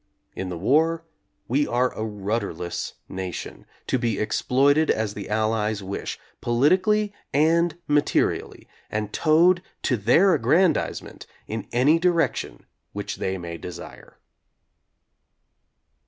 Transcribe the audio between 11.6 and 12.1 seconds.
any